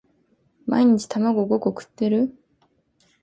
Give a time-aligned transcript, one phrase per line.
[0.65, 2.33] 毎日卵五個食ってる？